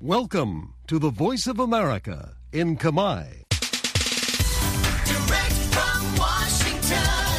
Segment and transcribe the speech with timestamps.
[0.00, 3.42] Welcome to the Voice of America in Kamai.
[5.10, 7.34] Direct from Washington,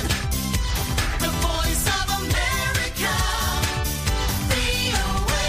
[1.24, 3.16] the voice of America,
[4.52, 5.48] VOA.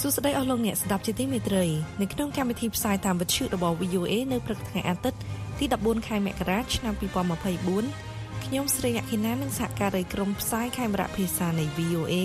[0.00, 1.64] សួស្តីអស់លោកអ្នកស្ដាប់ជាទីមេត្រី
[2.00, 5.18] នៅក្នុងកម្មវិធីផ្សាយតាមវិទ្យុរបស់ VOA នៅព្រឹកថ្ងៃអាទិត្យ
[5.58, 6.94] ទី14ខែមករាឆ្នាំ
[7.70, 12.16] 2024ខ្ញុំស្រីអខិណានិងសហការីក្រុមផ្សាយខេមរៈភាសានៃ VOA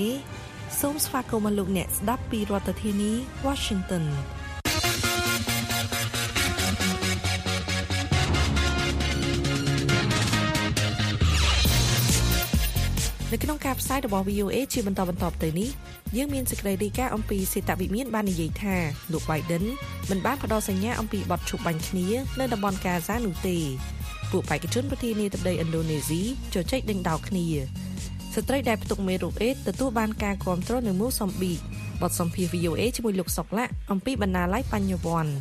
[0.81, 3.11] សូមស្វាគមន៍អស់លោកអ្នកស្ដាប់ពីរដ្ឋធានី
[3.45, 4.03] Washington
[13.31, 15.69] នៅក្នុងការផ្សាយរបស់ VOA ជាបន្តបន្តទៅនេះ
[16.17, 18.75] យើងមានសេចក្តីរាយការណ៍អំពីសេតវិមានបាននិយាយថា
[19.11, 19.63] លោក Biden
[20.09, 22.07] មិនបានផ្ដល់សញ្ញាអំពីបទឈប់បាញ់គ្នា
[22.39, 23.57] នៅតំបន់កាហ្សានោះទេ
[24.31, 26.21] ពួកបេក្ខជនប្រធានាធិបតីឥណ្ឌូនេស៊ី
[26.53, 27.45] ជជែកដេញដោលគ្នា
[28.35, 31.59] ស្ត្រីដែលផ្ទុកមេរោគអេដទទួលបានការគ្រប់គ្រងនៅមូសំប៊ីក
[32.01, 35.31] បទសម្ភាសន៍ VOA ជាមួយលោកសុកឡាក់អំពីបណ្ណាល័យបញ្ញវន្ត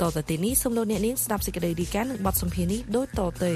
[0.00, 3.52] តទៅទីនេះសូមលោកអ្នកនាងស្ដាប់សេចក្តីរាយការណ៍នឹងបទសម្ភាសន៍នេះដូចតទៅ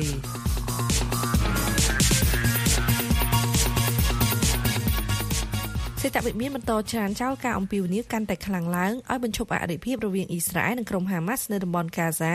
[6.01, 12.34] សេតវិមានបន្តច្រានចោលការអំពាវនាវកាន់តែខ្លាំងឡើងឲ្យបញ្ឈប់អរិភាពរវាងអ៊ីស្រាអែលនិងក្រុមហាម៉ាស់នៅតំបន់កាហ្សា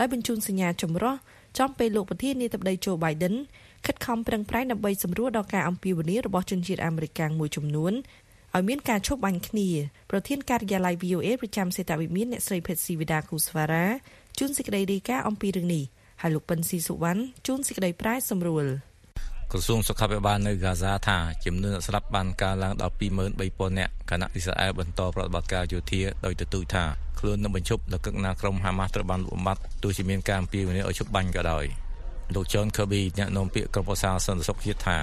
[0.00, 1.14] ដោយបញ្ជូនសញ្ញាចម្រុះ
[1.58, 3.34] ចំពេលលោកប្រធានាធិបតីโจ Biden
[3.86, 7.92] ខិតខំប្រឹងប្រែងដើម្បីសម្រួលដល់ការអំពាវនាវរបស់ជនជាតិអាមេរិកមួយចំនួន
[8.54, 9.68] ឲ្យមានការឈប់បាញ់គ្នា
[10.10, 13.86] ប្រធានការិយាល័យ VOA ប្រចាំសេតវិមានអ្នកស្រីភេតស៊ីវីដាគូស្វារ៉ា
[14.38, 15.84] ជួនសេចក្តីរាយការណ៍អំពីរឿងនេះ
[16.20, 18.66] ហើយលោកប៉ិនស៊ីសុវណ្ណជួនសេចក្តីប្រាយសម្រួល
[19.52, 22.94] ក្រសួងសុខាភិបាលនៅហ្គាហ្សាថាចំនួនអ្នកស្លាប់បានកើនឡើងដល់
[23.36, 26.84] 23,000នាក់ខណៈអ៊ីស្រាអែលបន្តប្រតិបត្តិការយោធាដោយទទូចថា
[27.18, 31.64] ខ្លួននឹងបញ្ឈប់ដល់កឹកណាក្រុមហាម៉ាស់ត្រូវបានលុបបំបាត់ទោះជាមានការអំពាវនាវឲ្យឈប់បាញ់ក៏ដោយ
[32.34, 34.98] លោក John Kirby អ្នកនាំពាក្យក្រុមប្រឹក្សាសន្តិសុខជាតិថា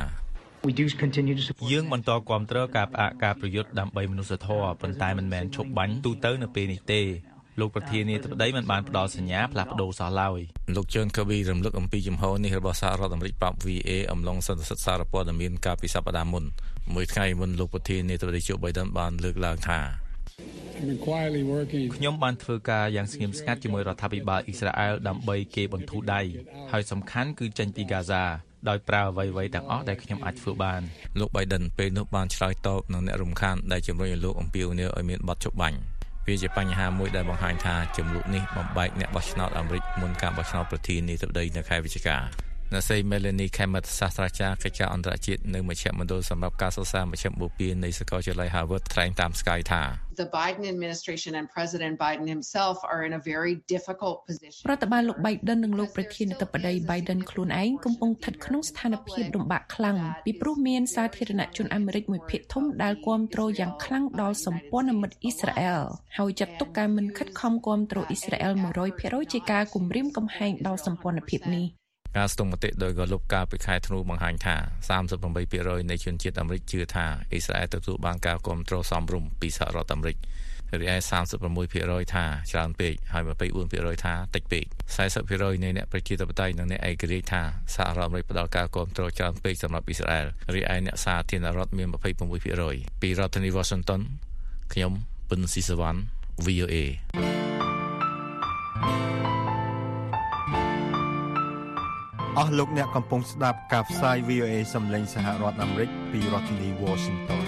[0.68, 7.02] We do continue to support យើងបន្តគាំទ្រការផ្អាកការប្រយុទ្ធដើម្បីមនុស្សធម៌ប៉ុន្តែមិនមែនឈប់បាញ់ទូទៅនៅពេលនេះទេ
[7.60, 10.40] លោកប្រធានាធិបតីមិនបានផ្ដល់សញ្ញាផ្លាស់ប្ដូរសោះឡើយ
[10.76, 16.44] លោក John Kirby រំលឹកអំពីជំហរនេះរបស់សហរដ្ឋអាមេរិកប្រាប់ VA អំឡុងសន្និសីទសារព័ត៌មានកាលពីសប្តាហ៍មុន
[16.94, 20.07] មួយថ្ងៃមុនលោកប្រធានាធិបតី Joe Biden បានលើកឡើងថា
[21.98, 26.22] ខ្ញុំបានធ្វើការយ៉ាងស្ងៀមស្ងាត់ជាមួយរដ្ឋាភិបាលអ៊ីស្រាអែលដើម្បីគេបន្ធូរដៃ
[26.72, 28.24] ហើយសំខាន់គឺចេញពីហ្គាហ្សា
[28.70, 30.82] ដោយប្រើអ្វីៗទាំងអស់ដែលខ្ញុំអាចធ្វើបាន
[31.20, 35.78] លោក Biden ពេលនោះបានឆ្លើយតបនឹងអ្នករំខានដែលជំរុញឲ្យលោកអំពាវនាវឲ្យមានបទជប់បាញ់
[36.26, 42.18] វាជាបញ្ហាមួយដែលបង្ហាញថាចំនួននេះបំបែកអ្នកបោះឆ្នោតអាមេរិកមុនការបោះឆ្នោតប្រធានាធិបតីនៅខែវិច្ឆិកា
[42.74, 49.84] អ្នកស្រី Melanie Kemet សាស្ត្រាចារ្យកិច្ចការអន្តរជាតិនៅមជ្ឈមណ្ឌលសម្រាប់ការសិក្សាមជ្ឈមបូព៌ានៃសាកលវិទ្យាល័យ Harvard ថ្លែងតាម Sky ថា
[50.22, 54.64] the Biden administration and President Biden himself are in a very difficult position.
[54.70, 65.84] រដ្ឋបាលលោក Biden និងលោកប្រធានាធិបតី Biden ខ្លួនឯងកំពុងស្ថិតក្នុងស្ថានភាពលំបាកខ្លាំងពីព្រោះមានសាធារណជនអាមេរិកមួយភាគធំដែលគាំទ្រយ៉ាងខ្លាំងដល់សម្ព័ន្ធមិត្តអ៊ីស្រាអែល
[66.18, 68.56] ហើយចាត់ទុកការមិនខិតខំគាំទ្រអ៊ីស្រាអែល
[68.94, 71.68] 100%ជាការគំរាមកំហែងដល់សម្ព័ន្ធភាពនេះ
[72.18, 74.56] ការស្ទង់មតិដោយក៏លុបការពីខែធ្នូបង្ហាញថា
[75.20, 80.18] 38%នៃជនជាតិអាមេរិកជឿថាអ៊ីស្រាអែលទទួលបានការគ្រប់គ្រងសមរម្យពីសហរដ្ឋអាមេរិក
[80.82, 80.96] រីឯ
[81.54, 83.24] 36%ថាច្រើនពេកហើយ
[83.64, 84.66] 24%ថាតិចពេក
[85.16, 87.42] 40%នៃអ្នកប្រជាធិបតេយ្យនិងអ្នកឯករាជ្យថា
[87.76, 90.26] សហរដ្ឋអាមេរិកផ្ដល់ការគ្រប់គ្រងច្រើនពេកសម្រាប់អ៊ីស្រាអែល
[90.56, 91.88] រីឯអ្នកសាធារណរដ្ឋមាន
[92.50, 94.02] 26%ពីរដ្ឋធានី Washington
[94.74, 94.92] ខ្ញុំ
[95.30, 96.00] ពិនស៊ីសវណ្ណ
[96.46, 96.76] VOA
[102.42, 107.44] អស់លោកអ្នកកំពុងស្ដាប់ការផ្សាយ VOA សំឡេងសហរដ្ឋអាមេរិកពីរដ្ឋធានី Washington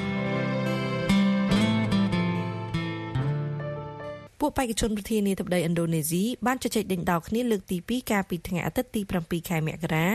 [4.39, 10.07] ពួកបេក្ខជនប្រធានាធិបតីឥណ្ឌូនេស៊ីបានជជែកដេញដោលគ្នាលើកទី2កាលពីថ្ងៃអាទិត្យទី7ខែមករា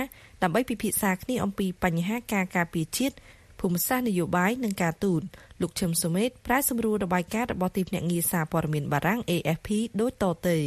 [0.42, 3.14] ដើម្បីពិភាក្សាគ្នាអំពីបញ្ហាការការពារជាតិ
[3.60, 5.22] ភូមិសាស្ត្រនយោបាយនិងការទូត
[5.60, 9.68] លោកឈឹមសុមេតប្រាយសម្រួលរបាយការណ៍របស់ទីភ្នាក់ងារសារព័ត៌មានបារាំង AFP
[10.00, 10.58] ដូចតទៅ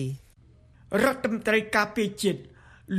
[1.03, 2.40] រដ្ឋមន្ត្រីការពារជាតិ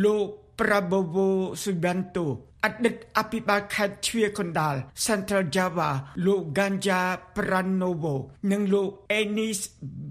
[0.04, 1.28] លោក Prabowo
[1.62, 2.26] Subianto
[2.64, 4.74] អតីតអភិបាលខេត្តជ្វាកណ្ដាល
[5.06, 5.90] Central Java
[6.26, 7.00] លោក Ganja
[7.34, 8.14] Pranowo
[8.50, 8.88] និងលោក
[9.18, 9.60] Enis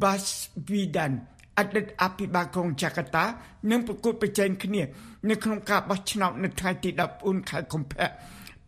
[0.02, 1.14] Baswedan
[1.58, 3.26] អតីតអភិបាលក្រុងចាកាតា
[3.72, 4.82] នឹងប្រកួតប្រជែងគ្នា
[5.30, 6.90] នៅក្នុងការបោះឆ្នោតនៅថ្ងៃទី
[7.20, 8.08] 14ខែកុម្ភៈ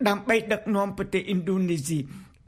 [0.07, 1.99] ដើម្បីដឹកនាំប្រទេសឥណ្ឌូនេស៊ី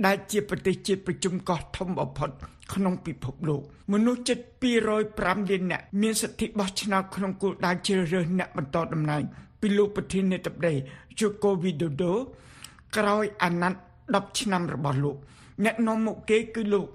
[0.06, 2.30] ដែលជាប្រទេសជាតិប្រជុំកោះធំបំផុត
[2.74, 3.62] ក្នុងពិភពលោក
[3.94, 4.40] មនុស្សជិត
[4.94, 9.24] 205លាននាក់មានសិទ្ធិបោះឆ្នោតក្នុងគោលដៅជ្រើសរើសអ្នកបន្តតំណែង
[9.62, 10.74] ពីលោកប្រធានាធិបតី
[11.20, 12.12] Joko Widodo
[12.96, 15.18] ក្រោយអាណត្តិ10ឆ្នាំរបស់លោក
[15.64, 16.88] អ្នកនាំមុខគេគឺលោក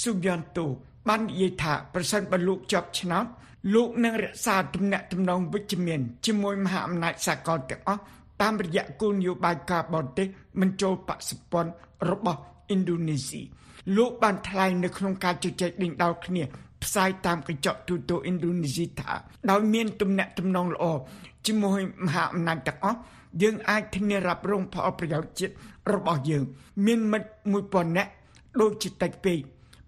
[0.00, 0.66] Subianto
[1.08, 3.26] បាននិយាយថាប្រសិនបើលោកជាប់ឆ្នោត
[3.74, 8.00] លោកនឹងរក្សាទំនាក់ទំនងវិជ្ជមានជាមួយមហាអំណាចសាកលទាំងអស់
[8.42, 10.26] តាមរយៈគោលនយោបាយការបរទេស
[10.60, 11.70] មិនចូលបក្សពន្ធ
[12.10, 12.38] របស់
[12.74, 13.42] ឥណ្ឌូនេស៊ី
[13.96, 16.42] លោកបានថ្លែងនៅក្នុងការជជែកដេញដោលគ្នា
[16.82, 19.12] ផ្សាយតាមកញ្ចក់ទូទៅឥណ្ឌូនេស៊ីថា
[19.50, 20.84] ដោយមានទំនាក់ទំនងល្អ
[21.46, 22.98] ជាមួយមហាអំណាចទាំងអស់
[23.42, 25.54] យើងអាចធានារ៉ាប់រងផលប្រយោជន៍ជាតិ
[25.94, 26.42] របស់យើង
[26.86, 27.28] មានមិត្ត
[27.62, 28.10] 1000នាក់
[28.60, 29.38] ដូចជាតិចពេក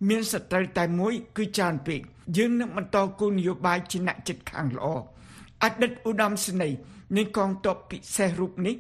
[0.09, 2.01] មានសត្រូវតែមួយគឺច្រើនពេក
[2.37, 4.87] យើងនឹងបន្តគោលនយោបាយជាអ្នកចិត្តខាងល្អ
[5.63, 6.79] អតីតឧត្តមសេនីយ៍
[7.17, 8.75] នៃកងទ័ពពិសេសរូបនេះ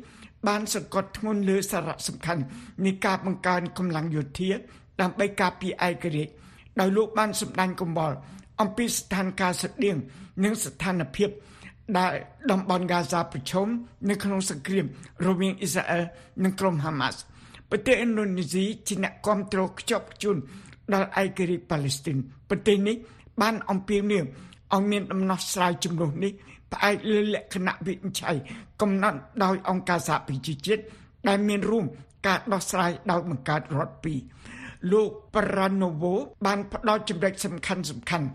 [0.46, 2.42] បានសង្កត់ធ្ងន់លើសារៈសំខាន់
[2.84, 4.50] នៃការបង្កើនកម្លាំងយោធា
[5.00, 6.32] ដើម្បីការពារឯករាជ្យ
[6.80, 8.16] ដោយលោកបានសម្ដែងកំបល់
[8.60, 9.96] អំពីស្ថានភាពស្តៀង
[10.44, 11.30] និងស្ថានភាព
[11.98, 12.12] ដែល
[12.50, 13.68] តំបន់ហ្គាហ្សាប្រឈម
[14.10, 14.86] នៅក្នុងសង្គ្រាម
[15.26, 16.04] រវាងអ៊ីស្រាអែល
[16.44, 17.18] និងក្រុមហាម៉ាស់
[17.70, 20.36] ប្រទេសឥណ្ឌូនេស៊ីជាអ្នកគ្រប់គ្រងខ្ជាប់ខ្ជួន
[20.94, 22.16] ដល់ឯករាជ្យប៉ាឡេស្ទីន
[22.50, 22.96] ប្រទេសនេះ
[23.42, 24.24] បានអំពាវនាវ
[24.74, 26.32] ឲ្យមានដំណោះស្រាយចំនួននេះ
[26.72, 28.36] ផ្អែកលើលក្ខណៈវិនិច្ឆ័យ
[28.80, 30.82] កំណត់ដោយអង្គការសហប្រជាជាតិ
[31.28, 31.84] ដែលមានរួម
[32.26, 34.18] ការដោះស្រាយដោយបង្កើតរដ្ឋពីរ
[34.92, 36.14] លោកប្រាណូវូ
[36.46, 38.26] បានផ្ដល់ចំណុចសំខាន់សំខាន់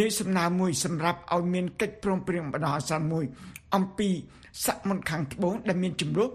[0.00, 3.24] នៃសំណើមួយសម្រាប់ឲ្យមានកិច្ចព្រមព្រៀងបណ្ដោះអាសន្នមួយ
[3.74, 4.08] អំពី
[4.66, 6.28] សមុទ្រខាងត្បូងដែលមានចំនួន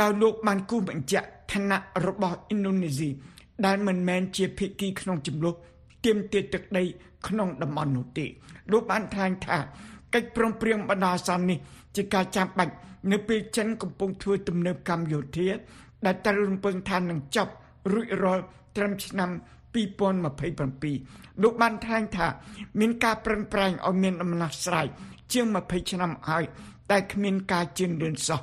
[0.00, 3.08] ដោយលោកបានគូបញ្ជាក់ឋានៈរបស់ឥណ្ឌូនេស៊ី
[3.66, 5.54] ដែលមិនមែនជាភាគីក្នុងចំនួន
[6.04, 6.82] ទៀមទាទឹកដី
[7.26, 8.26] ក្នុងតំបន់នោះទេ
[8.70, 9.58] លោកបានថ្លែងថា
[10.14, 11.58] កិច្ចព្រមព្រៀងបណ្ដោះអាសន្ននេះ
[11.96, 12.74] ជាការចាំបាច់
[13.12, 15.48] នៅពេលចិនកំពុងធ្វើទំនើបកម្មយោធា
[16.04, 17.52] ដែលត្រូវរំពឹងថានឹងចប់
[17.92, 18.44] រួចរាល់
[18.76, 19.30] ត្រឹមឆ្នាំ
[19.76, 22.26] 2027លោកបានថ្លែងថា
[22.80, 24.86] មានការប្រឹងប្រែងឲ្យមានដំណោះស្រាយ
[25.32, 26.44] ជាង20ឆ្នាំហើយ
[26.90, 28.40] តែគ្មានការជឿនលឿនសោះ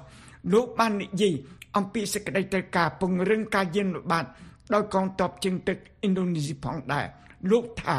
[0.54, 1.34] លោកបាននិយាយ
[1.76, 4.26] អំពីសេចក្តីត្រូវការពង្រឹងការយានល្បាត
[4.74, 7.06] ដោយកងទ័ពជើងទឹកឥណ្ឌូនេស៊ីផងដែរ
[7.52, 7.96] លោកថា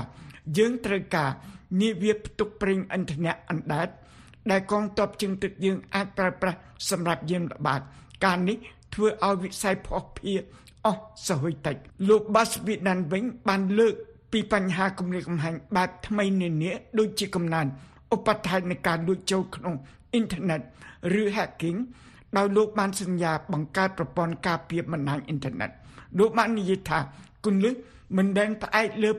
[0.59, 1.31] យើងត្រូវការ
[1.81, 3.89] នាវាផ្ទុកប្រេងឥន្ធនៈអណ្ដែត
[4.51, 6.59] ដែលកងទ័ពជើងទឹកយើងអាចប្រើប្រាស់
[6.91, 7.81] សម្រាប់យានល្បាត
[8.25, 8.57] ការនេះ
[8.95, 10.41] ធ្វើឲ្យវិស័យភស្តុភារ
[10.87, 11.77] អស់សហុយតិច
[12.09, 13.95] លោកបាសវីដានវិញបានលើក
[14.33, 17.67] ពីបញ្ហាគម្រាមកំហែងបែបថ្មីនានាដូចជាកំណើន
[18.15, 19.75] ឧបត្ថម្ភនៃការលួចចូលក្នុង
[20.13, 20.61] អ៊ីនធឺណិត
[21.21, 21.79] ឬ hacking
[22.37, 25.71] ដោយលោកបានសន្យាបង្កើតប្រព័ន្ធការពារបណ្ដាញអ៊ីនធឺណិត
[26.19, 26.99] លោកបាននិយាយថា
[27.45, 27.75] គន្លឹះ
[28.17, 29.11] មិនដែលផ្អែកលើ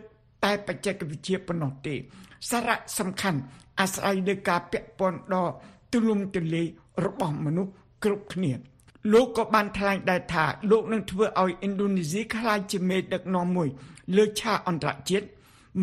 [0.44, 1.96] តែបច្ចេកវិទ្យាប៉ុណ្ណោះទេ
[2.50, 3.40] សារៈសំខាន់
[3.80, 5.46] អាស្រ័យលើការពាក់ព័ន្ធដ៏
[5.92, 6.66] ទូលំទូលាយ
[7.06, 7.72] របស់មនុស្ស
[8.04, 8.52] គ្រប់គ្នា
[9.14, 13.68] លោកក៏បានថ្លែងដែរថាលោកនឹងធ្វើឲ្យឥណ្ឌូនេស៊ីក្លាយជាមេដឹកនាំមួយ
[14.16, 15.26] លើឆាកអន្តរជាតិ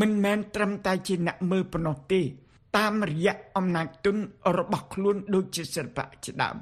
[0.00, 2.20] មិនមែនត្រឹមតែជាអ្នកមើលប៉ុណ្ណោះទេ
[2.76, 4.16] តាមរយៈអំណាចទុន
[4.58, 6.56] របស់ខ្លួនដូចជាសិល្បៈជាដើម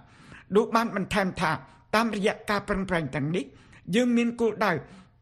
[0.55, 1.51] លោកបានបន្ថែមថា
[1.95, 3.45] តាមរយៈការប្រឹងប្រែងទាំងនេះ
[3.95, 4.73] យើងមានគោលដៅ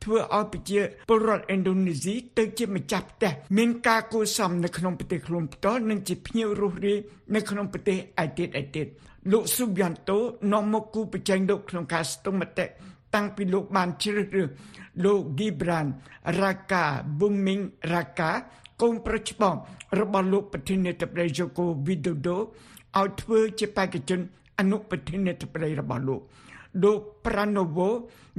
[0.04, 6.98] ធ្វើឲ្យប្រជាពលរដ្ឋឥណ្ឌូនេស៊ីទៅជាម្ចាស់ផ្ទះមានការគួរសមនៅក្នុងប្រទេសខ្លួនផ្ទាល់និងជាភ្ញៀវរស់រាយ
[7.34, 8.86] នៅក្នុងប្រទេសឯទៀតឯទៀត
[9.32, 10.18] លោកស៊ូបយ៉ាន់តូ
[10.52, 12.66] នាំមកគូប្រជែងលោកក្នុងការស្ទង់មតិ
[13.14, 14.48] តាំងពីលោកបានជ្រើសរើស
[15.04, 15.86] លោក Gibran
[16.40, 16.84] Raka
[17.18, 18.30] Buming Raka
[18.82, 19.54] កូនប្រុសច្បង
[20.00, 22.36] របស់លោកប្រធានាធិបតី Joko Widodo
[22.98, 24.20] ឲ្យធ្វើជាបេក្ខជន
[24.58, 26.20] អនុប្រធានាធិបតីរបស់លោក
[26.82, 27.88] លោកប្រាណូវូ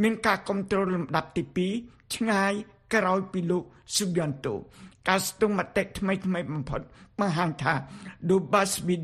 [0.01, 1.43] មានការគ្រប់គ្រងលំដាប់ទី
[1.79, 2.53] 2ឆ្ងាយ
[2.93, 3.63] ក្រោយពីលោក
[3.95, 4.55] ស៊ូបយ៉ាន់តូ
[5.07, 6.81] ការស្ទង់មតិថ្មីថ្មីបំផុត
[7.19, 7.73] បង្ហាញថា
[8.29, 8.95] លោកបាសវី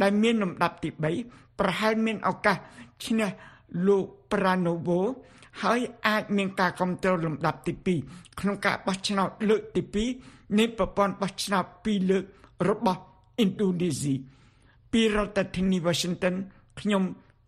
[0.00, 0.90] ដានដែលមានលំដាប់ទី
[1.24, 2.56] 3ប្រហែលមានឱកាស
[3.06, 3.28] ឈ្នះ
[3.86, 5.00] លោកប្រាណូវូ
[5.62, 7.72] ហើយអាចមានការគ្រប់គ្រងលំដាប់ទី
[8.12, 9.82] 2ក្នុងការបោះឆ្នោតលើកទី
[10.26, 12.24] 2នៃប្រព័ន្ធបោះឆ្នោត2លើក
[12.68, 13.00] របស់
[13.42, 14.14] ឥណ្ឌូនេស៊ី
[14.92, 16.34] ពីរដ្ឋធានី Washington
[16.80, 17.02] ខ្ញុំ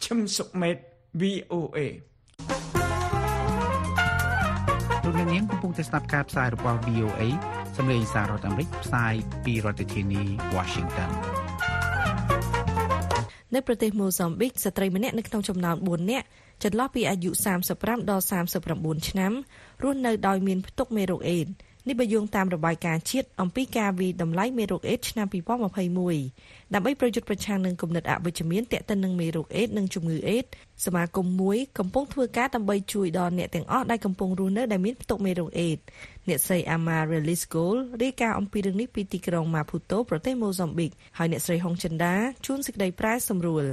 [0.05, 0.77] ឈឹមសុកមេត
[1.21, 1.79] VOA
[5.05, 7.23] លោកអ្នកនាងកំពុងតែស្ដាប់ការផ្សាយរបស់ VOA
[7.77, 9.15] សម្លេងសាររដ្ឋអាមេរិកផ្សាយ
[9.45, 10.23] ពីរដ្ឋធានី
[10.57, 11.11] Washington
[13.55, 16.27] នៅប្រទេសម៉ូហ្សំប៊ិកស្ត្រីម្នាក់នៅក្នុងចំណោម4នាក់
[16.63, 17.31] ចន្លោះពីអាយុ
[17.71, 18.25] 35ដល់
[18.71, 19.33] 39ឆ្នាំ
[19.83, 21.53] រស់នៅដោយមានផ្ទុកមេរោគអេដស៍
[21.89, 25.27] នេះបើយោងតាមរបាយការណ៍ជាតិអំពីការវិតម្លៃមេរោគអេដស៍ឆ្នាំ
[26.11, 30.49] 2021ដើម្បីប្រយុទ្ធប្រឆាំងនឹងគំនិតអវិជ្ជមានទាក់ទិននឹងមេរោគអេដស៍និងជំងឺអេដស៍
[30.85, 35.83] សមាគមមួយកំពុងធ្វើការដើម្បីជួយដល់អ្នកទាំងអស់ដែលកំពុងរស់នៅដែលមានផ្ទុកមេរោគអេដស៍
[36.29, 42.15] អ្នកស្រី Amaryllis Gold រាយការណ៍អំពីរឿងនេះពីទីក្រុង Maputo ប្រទេសម៉ូហ្សំប៊ិកហើយអ្នកស្រីហុងចិន្តា
[42.47, 43.65] ជួនសេចក្តីប្រែសម្រួល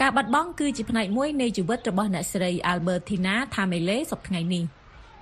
[0.00, 4.64] ការបាត់បង់គឺជាផ្នែកមួយនៃជីវិតរបស់អ្នកស្រី Albertina Thamele សប្តាហ៍នេះ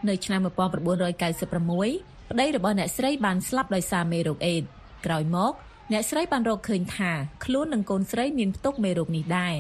[0.09, 4.68] នៅឆ្នាំ1996ប្តីរបស់អ្នកស្រីបានស្លាប់ដោយសារមេរោគអេដស៍
[5.06, 5.52] ក្រោយមក
[5.92, 7.11] អ្នកស្រីបានរកឃើញថា
[7.44, 9.54] ខ្លួននិងកូនស្រីមានផ្ទុកមេរោគនេះដែរ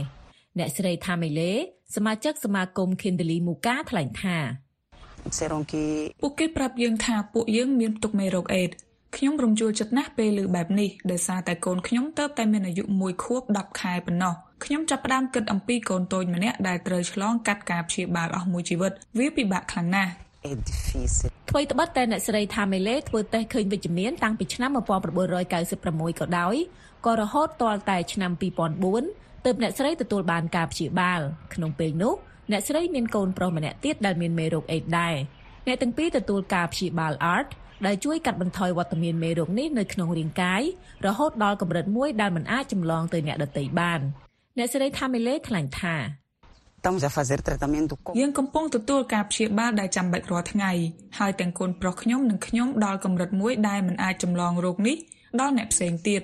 [0.58, 1.50] អ្នកស្រី Thamele
[1.94, 4.38] សមាជិកសមាគម Kindly Muka ថ្លែងថា
[6.22, 8.76] ពួកគេប្រាប់យើងថាពួកយើងមានផ្ទុកមេរោគអេដស៍
[9.16, 20.12] ខ្ញុំរំជួលចិត្តណាស់ពេលឮបែបនេះដោយសារតែកូនខ្ញុំទៅតែមានអាយុ1ខួប10ខែប៉ុណ្ណោះខ្ញុំចាប់ផ្ដើមគិតអំពីកូនតូចម្នាក់ដែលត្រូវឆ្លងកាត់ការព្យាបាលអស់មួយជីវិតវាពិបាកខ្លាំងណាស់
[21.50, 24.70] ថ្មីត្បិតតែអ្នកស្រីថាមេលេធ្វើតេស្តឃើញវិជ្ជមានតាំងពីឆ្នាំ
[25.24, 26.54] 1996ក៏ដោយ
[27.06, 28.32] ក៏រហូតទាល់តែឆ្នាំ
[28.88, 31.20] 2004ទើបអ្នកស្រីទទួលបានការព្យាបាល
[31.54, 32.14] ក្នុងពេលនោះ
[32.50, 35.14] អ្នកស្រីមានកូនប្រុសម្នាក់ទៀតដែលមានមេរោគអេដដែរ
[35.66, 37.48] អ្នកទាំងពីរទទួលការព្យាបាល ART
[37.86, 40.62] ដែលជួយកាត់បន្ថយវត្តមានមេរោគនេះនៅក្នុងរាងកាយ
[41.06, 44.00] រហូតដល់កម្រិតមួយដែលមិនអាចចម្លងទៅអ្នកដទៃបាន
[44.58, 45.96] អ្នកស្រីថាមេលេថ្លែងថា
[48.20, 50.72] យើងកំពុងទទួលការព្យាបាលដែលចាំបាច់រាល់ថ្ងៃ
[51.18, 54.96] ហើយទាំងកូនប្រុសខ្ញុំនិងខ្ញុំដល់កម្រិតមួយដែលមិនអាចចម្លងរោគនេះ
[55.40, 56.20] ដល់អ្នកផ្សេងទៀត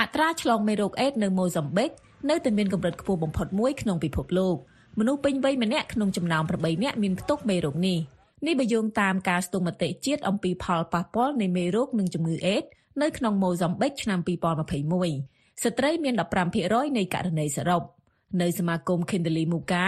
[0.00, 1.90] អត្រាឆ្លងមេរោគអេដនៅម៉ូហ្សាំប៊ិក
[2.30, 4.56] នៅតែមានកម្រិតខ្ពស់បំផុតមួយក្នុងពិភពលោក
[4.98, 7.98] មនុស្សពេញវ័យម្នាក់ក្នុងចំណោម8នាក់មានផ្ទុកមេរោគនេះ
[8.46, 12.62] នេះបើយោងតាមការស្ទង់មតិជាតិអំពីផលប៉ះពាល់នៃមេរោគនិងជំងឺអេដ
[13.02, 14.18] នៅក្នុងម៉ូហ្សាំប៊ិកឆ្នាំ
[14.86, 16.14] 2021ស្ត្រីមាន
[16.56, 17.82] 15%នៃករណីសរុប
[18.42, 19.84] នៅសមាគម Kindle Muka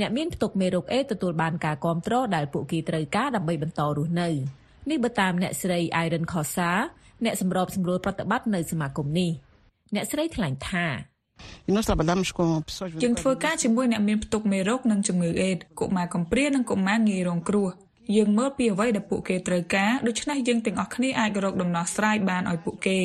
[0.00, 4.28] អ្នកមានផ្ទុកមេរោគអេដទទួលបានការគ្រប់គ្រងដែលពួកគេត្រូវការដើម្បីបន្តរស់នៅ
[4.90, 6.70] នេះបើតាមអ្នកស្រី Iron Khosa
[7.24, 9.30] អ្នកសម្របសម្រួលប្រតិបត្តិនៅសមាគមនេះ
[9.94, 10.86] អ្នកស្រីថ្លែងថា
[13.04, 17.68] យើងធ្វើការជាមួយអ្នកមានផ្ទុកមេរោគនិងជំងឺអេដកុមារកំព្រានិងកុមារងាយរងគ្រោះ
[18.16, 23.00] យើងមើលពីអ្វីដែលពួកគេត្រូវការដូច្នេះយើងទាំងអស់គ្នាអាចរកដំណោះស្រាយបានឲ្យពួកគេ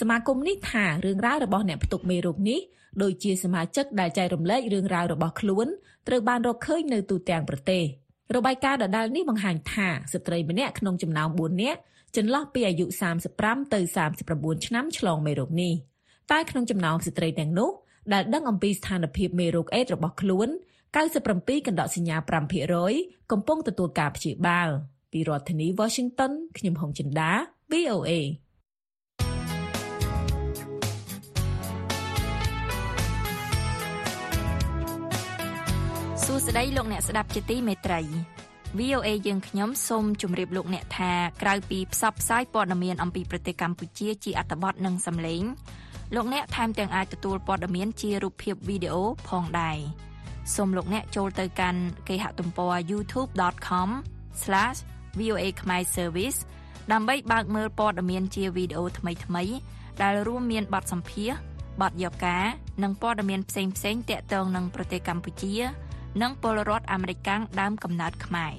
[0.00, 2.60] សមាគមនេះថារឿងរ៉ាវរបស់អ្នកផ្ទុកមេរោគនេះ
[3.02, 5.66] ដូចជាសមាជិកដែលចែករំលែករឿងរ៉ាវរបស់ខ្លួន
[6.08, 7.84] ត្រូវបានរកឃើញនៅទូទាំងប្រទេស
[8.36, 11.80] របាយការណ៍ដដែលនេះបង្ហាញថាស្ត្រីម្នាក់ក្នុងចំណោម4នាក់
[12.16, 12.86] ចន្លោះពីអាយុ
[13.30, 13.80] 35ទៅ
[14.22, 15.74] 39ឆ្នាំឆ្លងមេរោគនេះ
[16.32, 17.70] តែក្នុងចំណោមស្ត្រីទាំងនោះ
[18.12, 20.48] ដែលដឹងអំពីស្ថានភាពមេរោគអេដស៍របស់ខ្លួន
[21.08, 22.16] 97កណ្ដកសញ្ញា
[22.74, 24.68] 5%កំពុងទទួលការព្យាបាល
[25.12, 27.30] ពីរដ្ឋធានី Washington ខ្ញុំហុងចិន្តា
[27.72, 28.10] VOA
[36.24, 38.00] សួស្តីលោកអ្នកស្ដាប់ជាទីមេត្រី
[38.78, 45.44] VOA យើងខ្ញុំសូមជម្រាបលោកអ្នកថាក្រៅពីផ្សព្វផ្សាយព័ត៌មានអំពីប្រទេសកម្ពុជាជាអត្ថបទនិងសំឡេង
[46.14, 49.78] លោកអ្នកថែមទាំងអាចទទួលព័ត៌មានជារូបភាពវីដេអូផងដែរ
[50.54, 56.38] សូមលោកអ្នកចូលទៅកាន់គេហទំព័រ youtube.com/voa khmer service
[56.92, 59.54] ដើម្បីបើកមើលព័ត៌មានជាវីដេអូថ្មីៗ
[60.02, 61.38] ដែលរួមមានបទសម្ភាសន៍
[61.80, 62.44] បទយកការ
[62.82, 65.54] និងព័ត៌មានផ្សេងៗទាក់ទងនឹងប្រទេសកម្ពុជា
[66.22, 68.54] និងពលរដ្ឋអាមេរិកកាំងដើមកំណើតខ្មែរ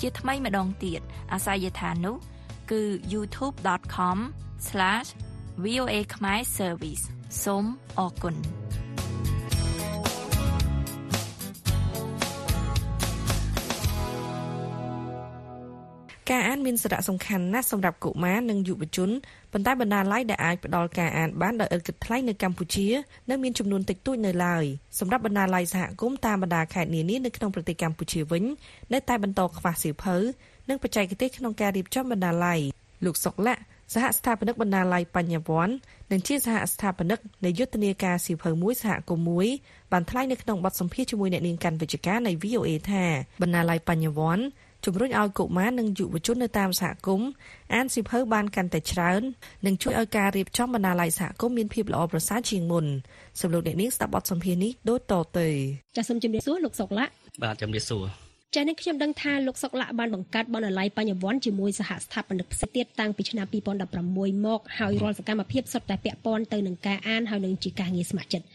[0.00, 1.00] ជាថ្មីម្ដងទៀត
[1.32, 2.16] អាសយដ្ឋាននោះ
[2.70, 2.82] គឺ
[5.62, 7.04] youtube.com/voa khmer service
[7.44, 7.64] សូម
[7.98, 8.36] អរគុណ។។
[16.30, 19.10] ការអានមានសារៈសំខាន់ណាស់សម្រាប់កុមារនិងយុវជន
[19.52, 22.86] ប៉ុន្តែបណ្ណាល័យដែលអាចផ្ដល់ការអានបានដោយឥតគិតថ្លៃនៅកម្ពុជា
[23.30, 24.64] នៅមានចំនួនតិចតួចនៅឡើយ
[24.98, 28.44] សម្រាប់បណ្ណាល័យសហគមន៍តាមបណ្ដាខេត្តនានានៅក្នុងប្រទេសកម្ពុជាវិញ
[28.92, 30.16] នៅតែបន្តខ្វះសៀវភៅ
[30.68, 32.60] និងបច្ចេកទេសក្នុងការរៀបចំបណ្ណាល័យ
[33.04, 33.56] លោកសុកលៈ
[33.92, 35.74] សហស្ថាបនិកបណ្ណាល័យបញ្ញវន្ត
[36.12, 39.48] និងជាសហស្ថាបនិកនៃយុទ្ធនាការសៀវភៅមួយសហគមន៍មួយ
[39.92, 43.04] បានថ្លែងនៅក្នុងបទសម្ភាសជាមួយអ្នកនាងកាន់វិជ្ជការនៃ VOA ថា
[43.42, 44.44] បណ្ណាល័យបញ្ញវន្ត
[44.84, 47.28] ជំរុញឲ្យកុមារនិងយុវជននៅតាមសហគមន៍
[47.74, 49.22] អានសៀវភៅបានកាន់តែច្រើន
[49.66, 52.86] និងជួយឲ្យការរៀបចំបណ្ណាល័យសហគមន៍មានភាពល្អប្រសើរជាងមុន
[53.40, 55.48] សម្លោកអ្នកនាងស្ដាប់បទសម្ភាសន៍នេះដូចតទៅ
[55.96, 57.12] ចាសសូមជម្រាបសួរលោកសុកឡាក់
[57.42, 58.23] បាទជំរាបសួរ
[58.54, 63.46] ចា៎នេះខ្ញុំដឹងថាលោកសុកឡាក់បានបង្កើតបណ្ណាល័យបញ្ញវន្តជាមួយសហស្ថាបនិកផ្សេងទៀតតាំងពីឆ្នាំ
[63.96, 68.46] 2016មកហើយរាល់សកម្មភាពសុទ្ធតែពាក់ព័ន្ធទៅនឹងការអានហើយនឹងជាការងារស្ម័គ្រចិត្ត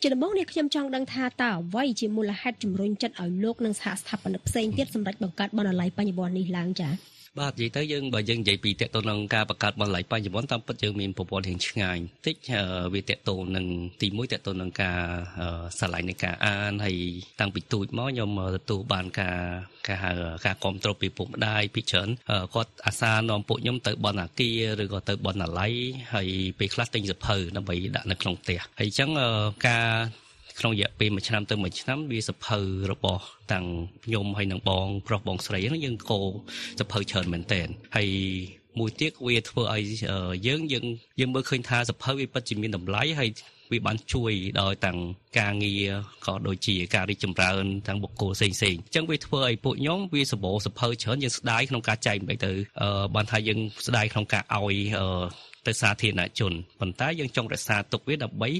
[0.00, 12.36] ជាដំបូងនេះខ្ញុំចង់ដឹងថាតើអ្វីជាមូលហេតុជំរុញចិត្តឲ្យលោកនិងសហស្ថាបនិកផ្សេងទៀតសម្រាប់បង្កើតបណ្ណាល័យបញ្ញវន្តនេះឡើងចា៎ បាទនិយាយទៅយើងបើយើងនិយាយពីតកតទៅនឹងការបង្កើតបណ្ណាល័យបញ្ញវន្តតាមពិតយើងមានប្រព័ន្ធរៀងឆ្ងាយតិច
[12.94, 13.66] វាតកតទៅនឹង
[14.00, 15.00] ទី1តកតទៅនឹងការ
[15.78, 16.96] ឆ្លៃនៃការអានហើយ
[17.40, 19.38] តាំងពីទូចមកខ្ញុំទទួលបានការ
[19.88, 20.12] ការហៅ
[20.46, 22.08] ការគ្រប់គ្រងពីពុកម្ដាយពីច្រើន
[22.54, 25.72] គាត់អាសានាំពួកខ្ញុំទៅបណ្ណាគារឬក៏ទៅបណ្ណាល័យ
[26.14, 26.28] ហើយ
[26.58, 29.10] ពេលខ្លះទិញសភៅដើម្បីដាក់នៅក្នុងផ្ទះហើយអញ្ចឹង
[29.68, 29.88] ការ
[30.58, 32.58] ក្នុងរយៈពេល1ឆ្នាំទៅ1ឆ្នាំវាសភៅ
[32.92, 33.66] របស់ទាំង
[34.04, 36.20] ខ្ញុំហើយនិងបងប្រុសបងស្រីហ្នឹងយើងកោ
[36.80, 37.62] សភៅច្រើនមែនតើ
[37.96, 38.08] ហើយ
[38.78, 39.82] មួយទៀតវាធ្វើឲ្យ
[40.46, 40.84] យើងយើង
[41.20, 43.30] យើងមើលឃើញថាសភៅវាពិតជាមានតម្លៃហើយ
[43.72, 44.98] វាបានជួយដល់ទាំង
[45.38, 45.88] ការងារ
[46.26, 52.52] ក៏ដូចជាការរីកចម្រើនទាំងបុគ្គលផ្សេងផ្សេងអញ្ចឹងវាធ្វើឲ្យពួកខ្ញុំវាសបោសភៅច្រើនយើងស្ដាយក្នុងការចែកមិនទៅ
[53.14, 54.76] បានថាយើងស្ដាយក្នុងការឲ្យ
[55.66, 58.50] ទៅសាធារណជនប៉ុន្តែយើងចង់រក្សាទុកវាដើម្បី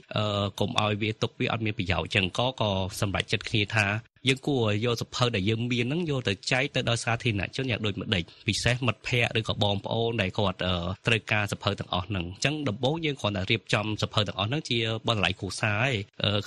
[0.60, 3.86] កុំឲ្យវាទុកវាអត់មានប្រយោជន៍ចឹងក៏ក៏សម្រាប់ចិត្តគ្នាថា
[4.28, 10.58] យើងគួរយកសភៅដែលយើងមានហ្នឹងយកទៅចែកទៅដល់សាធារណជនយ៉ាងដូចម្ដេចពិសេសមិត្តភ័ក្តិឬក៏បងប្អូនដែលគាត់
[11.06, 14.78] ត្រូវការសភៅទាំងអស់ហ្នឹងអញ្ចឹងដំបូងយើងគ្រាន់តែរៀបចំសភៅទាំងអស់ហ្នឹងជា
[15.08, 15.94] បណ្ណាល័យគ្រួសារឯង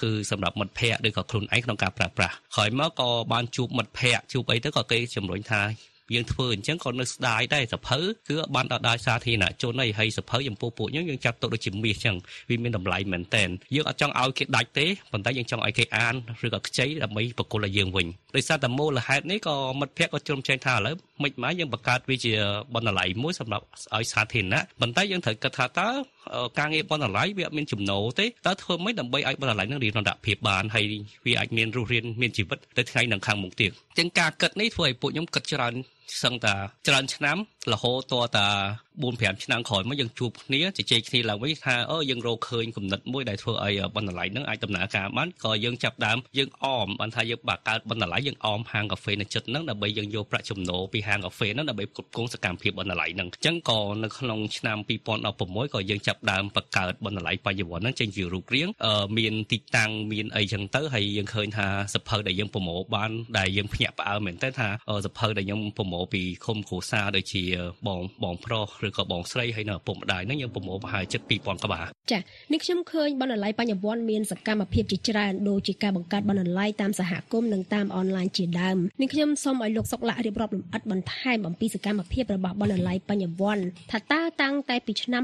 [0.01, 5.61] គឺសម្រាប់មិត្តភ័ក្តិឬក៏ខ្លួនឯងក្នុងការប្រើប្រាស់ក្រោយមកក៏បានជួបមិត្តភ័ក្តិជួបអីទៅក៏គេជំរុញថា
[6.13, 7.99] យើងធ្វើអញ្ចឹងក៏នៅស្ដាយដែរសភៅ
[8.29, 12.15] គឺបានដល់ដល់សាធារណជនហើយហើយសភៅចំពោះពួកយើងយើងចាត់ទុកដូចជាមាសអញ្ចឹង
[12.49, 16.15] វាមានតម្លៃមែនតែនយើងអត់ចង់ឲ្យគេដាច់ទេប៉ុន្តែយើងចង់ឲ្យគេអាន
[16.45, 22.33] ឬក៏ខ្ចីដើម្បីបកគលឲ្យយើងវិញដោយសារតែមូលហេតុនេះក៏មិត្តភ័ក្តិក៏ជ្រុំចែងថាឥឡូវមិនម៉េចយើងបង្កើតវាជា
[22.73, 23.65] បណ្ណាល័យមួយសម្រាប់
[23.95, 25.87] ឲ្យសាធារណៈប៉ុន្តែយើងត្រូវគិតថាតើ
[26.59, 30.85] ការងារបណ្ណាល័យវាអត់មានចំណូលទេតើធ្វើម៉េចដើម្បីឲ្យបណ្ណាល័យនឹងរៀនរន្តភាពបានហើយ
[31.25, 35.73] វាអាចមានរស់រានមានជីវិតទៅថ្ងៃនឹងខាងមុខទៀតចឹងការគិតនេះធ្វើឲ្យពួកខ្ញុំគិតច្រើន
[36.23, 36.55] សឹងតា
[36.87, 37.37] ច្រើនឆ្នាំ
[37.71, 38.47] រហូតតតា
[38.99, 54.77] 4 5ឆ្នាំក្រោយមកយើងជួបគ្នាជជែកគ្នាឡើងវិញថាអឺយើងរកឃើញគំនិតមួយដែលធ្វើឲ្យបណ្ណាល័យនឹងអាចដំណើរការបានក៏យើងចាប់ដើមយើងអមបានថាយើងបាក់កើតបណ្ណាល័យយើងអមហាងកាហ្វេនៅចិត្តហ្នឹងដើម្បីយើងយកប្រាក់ចំណូលពីហាងកាហ្វេហ្នឹងដើម្បីគ្រប់គ្រងសកម្មភាពបណ្ណាល័យហ្នឹងអញ្ចឹងក៏នៅក្នុងឆ្នាំ
[55.25, 58.69] 2016ក៏យើងចាប់ដើមបង្កើតបណ្ណាល័យបញ្ញវន្តហ្នឹងចេញជារូបរាង
[59.17, 64.69] មានទីតាំងមានអីចឹងទៅហើយយើងឃើញថាសភៅដែលយើងប្រមូលបានដែលយើងភ្ញាក់ផ្អើលមែនតើថា
[65.05, 67.43] សភៅដែលខ្ញុំប្រមូលពីឃុំគ្រួសារដូចជា
[67.87, 72.19] បងបងប្រុសឬក៏បងស្រីហើយនៅឪពុកម្ដាយហ្នឹងយើងប្រមូលប្រហែលជិត2000ក្បាលចា
[72.51, 85.23] នេះខ្ញុំឃើញបណ្ណាល័យបញ្ញវន្តមានសកម្មភាពជាច្រើនដូចជាការបង្កើតបណ្ណាល័យតាមសហគមន៍និងតាមអនឡាញជាដើមនេះខ្ញុំសូមឲ្យលោកសុកឡាក់រៀបរាប់លម្អិតបន្ថែមអំពីសកម្មភាពរបស់បណ្ណាល័យបញ្ញវន្តថាតើតាំងតែពីឆ្នាំ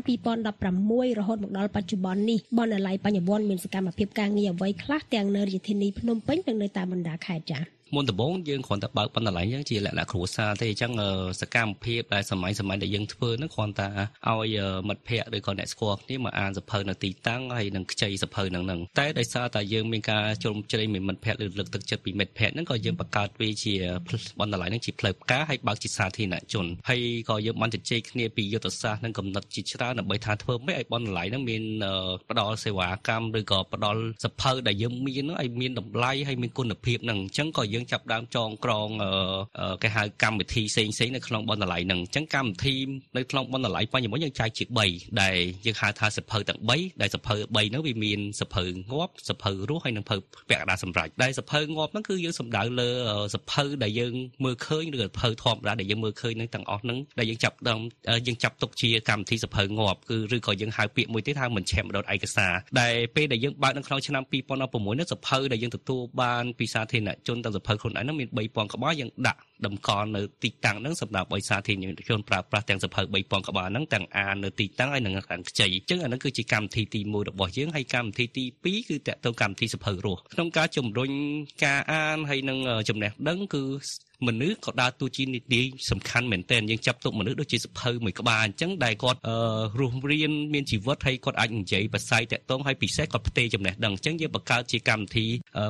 [0.63, 10.91] 2016រហូតមកដល់បច្ចុប្បន្ននេះបណ្ណាល័យបញ្ញវន្តមានសកម្មភាពការងារអ្វីខ្លះទាំងនៅរាជធានីភ្នំពេញនិងនៅតាមបណ្ដាខេត្តចា៎ មុនដំបូងយើងគ្រាន់តែបើកបណ្ណាល័យអញ្ចឹងជាលក្ខណៈគ្រួសារទេអញ្ចឹង
[11.41, 13.89] សកម្មភាពដែលសម័យសម័យដែលយើងធ្វើហ្នឹងគ្រាន់តែ
[14.27, 23.73] ឲ្យមិត្តភ័ក្តិឬក៏អ្នកស្គាល់គ្នាមកអានសភៅនៅទីតាំងហើយនឹងខ្ចីសភៅហ្នឹងហ្នឹងតែដោយសារតែយើងមានការជ្រុំជ្រែងមិត្តភ័ក្តិឬលើកទឹកចិត្តពីមិត្តភ័ក្តិហ្នឹងក៏យើងបង្កើតវាជា
[24.39, 31.63] បណ្ណាល័យហ្នឹងជាផ្លូវការហើយបើកជាសាធារណជនហើយក៏យើងបានជជែកគ្នាពីយុទ្ធសាស្ត្រនិងកំណត់ជាច្រើនដើម្បីថាធ្វើម៉េចឲ្យបណ្ណាល័យហ្នឹងមាន
[32.29, 38.89] ផ្ដល់សេវាកម្មឬក៏ផ្ដល់សភៅដែលយើងមានហ្នឹងឲ្យមានតម្លៃហើយមានគុណភាពហ្នឹងអញ្ចឹងក៏យើងចាប់ដើមចងក្រង
[39.83, 42.75] គេហៅកម្មវិធីផ្សេងផ្សេងនៅក្នុងបណ្ណាល័យហ្នឹងអញ្ចឹងកម្មវិធី
[43.17, 50.15] នៅក្នុងបណ្ណាល័យបញ្ញវន្តយើងចែកជា3ដែលយើងហៅថាសភៅទាំង3ដែលសភៅ3ហ្នឹងវាមានសភៅងាប់សភៅរស់ហើយនិងសភៅ
[50.49, 52.89] ពាក់កណ្ដាលសម្រាប់ដែលសភៅងាប់ហ្នឹងគឺយើងសំដៅលើ
[53.35, 57.79] សភៅដែលយើងមើលឃើញឬសភៅធម្មតាដែលយើងមើលឃើញហ្នឹងទាំងអស់ហ្នឹងដែលយើងចាប់ដើម
[58.27, 81.09] យើងចាប់ទុកជាកម្មវិធីសភៅងាប់គឺឬក៏យើងហៅពាក្យមួយទៀតថាមិនឆែមដុតឯកសារដែលពេលដែលយើងបើកនៅក្នុងឆ្នាំ2016នេះសភៅដែលយើងទទួលបានពីសាធារណជនតាមសភៅខ្លួនឯងហ្នឹងមាន3000ក្បាលយើងដាក់តម្កល់នៅទីតាំងហ្នឹងសម្រាប់ឲ្យសាធារណជនប្រើប្រាស់ទាំងសភៅ3000ក្បាលហ្នឹងទាំងអាននៅទីតាំងហើយនិងខាងខ្ចីអញ្ចឹងអាហ្នឹងគឺជាកម្មវិធីទី1របស់យើងហើយកម្មវិធីទី2គឺតកតងកម្មវិធីសភៅរស់ក្នុងការជំរុញ
[81.65, 82.57] ការអានហើយនិង
[82.89, 83.63] ចំណេះដឹងគឺ
[84.27, 89.19] មនុស្សក៏ដើរតួជានីតិសំខាន់មែនទែនយើងចាប់ទុកមនុស្សដូចជាសភៅមួយក្បាលអញ្ចឹងដែលគាត់
[89.79, 95.25] រស់រៀនមានជីវិតហើយគាត់អាចនិយាយបសាយតាក់ទងហើយពិសេសគាត់ផ្ទេរចំណេះដឹងអញ្ចឹងយើងបង្កើតជាកម្មវិធី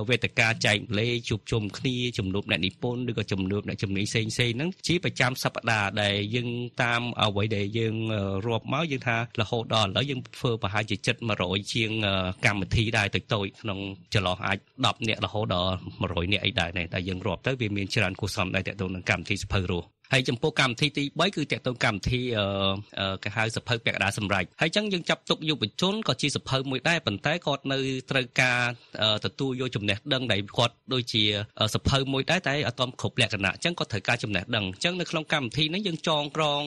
[0.09, 6.49] វេទិកាចែកម្លែកជួបជុំគ្នាជំនួបអ្នកនិពន្ធឬក៏ជំនួបអ្នកជំនាញផ្សេងផ្សេងហ្នឹងជាប្រចាំសប្តាហ៍ដែលយើង
[6.83, 7.95] តាមអ្វីដែលយើង
[8.45, 10.95] រាប់មកយើងថារហូតដល់ឥឡូវយើងធ្វើប្រហែលជា
[11.35, 11.91] 700ជាង
[12.45, 13.79] កម្មវិធីដែរតូចៗក្នុង
[14.13, 22.21] ចន្លោះអាច10នាក់រហូតដល់100នាក់អីដែរតែយើងរាប់ទៅវាមានច្រើនគួរសមដែរតទៅនឹងកម្មវិធីសភៅរស់ ហើយចំពោះកម្មវិធីទី3គឺតកតងកម្មវិធី
[23.23, 27.79] គេហៅសភៅពាក់កណ្ដាលសម្រេចហើយចឹងយើងចាប់ទុកយុវជនក៏ជាសភៅមួយដែរប៉ុន្តែគាត់នៅ
[28.11, 28.59] ត្រូវការ
[29.25, 31.23] ទទួលយកចំណេះដឹងដែលគាត់ដូចជា
[31.75, 36.61] សភៅមួយដែរតែអត់ទាន់គ្រប់លក្ខណៈចឹងគាត់ត្រូវការចំណេះដឹងចឹងនៅក្នុងកម្មវិធីនេះយើងចងក្រង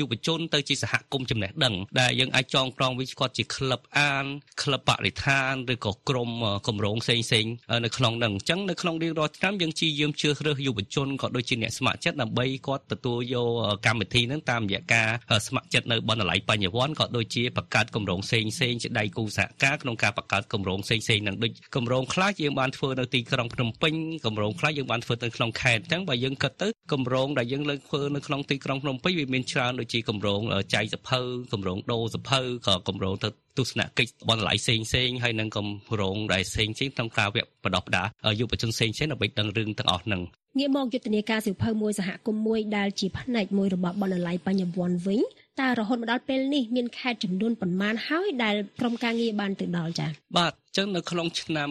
[0.00, 4.24] យុវជនទៅជាសហគមន៍ចំណេះដឹងដែលយើងអាចចងក្រងវាគាត់ជាក្លឹបអាន
[4.62, 6.30] ក្លឹបបរិស្ថានឬក៏ក្រុម
[6.66, 7.46] គម្រោងផ្សេងផ្សេង
[7.84, 13.48] នៅក្នុងនឹងអញ្ចឹងនៅក្នុងរៀងរាល់ឆ្នាំយើងជាយាមជឿរើសយុវជនក៏ដូចជាអ្នកស្ម័គ្រចិត្តដើម្បីគាត់ទទួលយក
[13.86, 15.08] កម្មវិធីហ្នឹងតាមរយៈការ
[15.46, 23.94] ស្ម័គ្រចិត្តនៅបណ្ណាល័យបញ្ញវន្តក៏ដូចជាបង្កើតគម្រោងផ្សេងផ្សេងជាដៃគូសហការក្នុងការបង្កើតគម្រោងផ្សេងផ្សេងហ្នឹងដូចគម្រោងខ្លះយើងបានធ្វើនៅទីក្រុងភ្នំពេញ
[24.26, 30.40] គម្រោងខ្លះយើងបានធ្វើនៅក្នុងខេត្តអញ្ចឹងបើយើងគិតទៅគម្រោងដែលយើងលើកធ្វើនៅក្នុងទីក្រុងភ្នំពេញវាមានច្រើនដូចជាគម្រោង
[30.74, 31.20] ចែកសភៅ
[31.52, 40.22] គម្រោងដូរសភៅក៏គម្រោងទៅ ទស្សនកិច្ចបណ្ណាល័យផ្សេងផ្សេងហើយនឹងគម្រោងដែលផ្សេងផ្សេងក្នុងការវគ្គបណ្ដុះបណ្ដាលយុវជនផ្សេងផ្សេងដើម្បីដឹងរឿងទាំងអស់ហ្នឹង
[40.58, 45.20] ងាកមកយុទ្ធនាការសិភៅមួយសហគមន៍មួយដែលជាផ្នែកមួយរបស់បណ្ណាល័យបញ្ញវន្តវិញ
[45.60, 51.70] តើរហូតមកដល់ពេលនេះមានខេត្តចំនួនប៉ុន្មានហើយដែលក្រុមការងារបានទៅដល់ចា៎បាទ ចឹងនៅក្នុងឆ្នាំ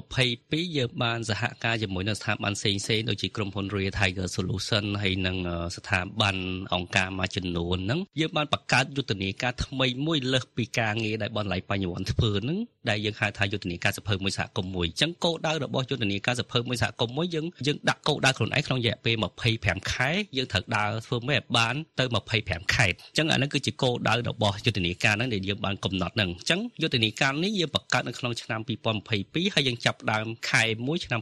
[0.00, 5.36] 2022យើងបានសហការជាមួយនឹងស្ថាប័នផ្សេងៗដូចជាក្រុមហ៊ុន Ria Tiger Solution ហើយនិង
[5.76, 6.36] ស្ថាប័ន
[6.74, 12.58] អង្គការមួយចំនួនហ្នឹងយើងបានបង្កើតយុទ្ធនាការថ្មីមួយលើសពីការងារដែលបន្លៃបញ្ញវន្តធ្វើហ្នឹង
[12.90, 19.16] ដែលយើងហៅថាយុទ្ធនាការសភៅមួយសហគមន៍មួយចឹងគោលដៅរបស់យុទ្ធនាការសភៅមួយសហគមន៍មួយយើងយើងដាក់គោលដៅខ្លួនឯងក្នុងរយៈពេល
[19.52, 22.04] 25ខែយើងត្រូវដើរធ្វើមិនឲ្យបានទៅ
[22.38, 22.86] 25ខែ
[23.18, 28.60] ចឹងអានេះគឺជាគោលដៅរបស់យុទ្ធនាការហ្នឹងដែលយើងបានកំណត់ហ្នឹងចឹងយុទ្ធនាការនេះយើងបង្កើតនៅក្នុងឆ្នាំ
[29.08, 31.20] 2022ហើយយើងចាប់ដើមខែ1ឆ្នាំ